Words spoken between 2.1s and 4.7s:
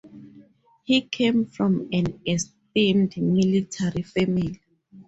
esteemed military family.